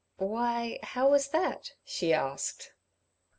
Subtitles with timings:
[0.17, 2.71] "Why, how was that?" she asked.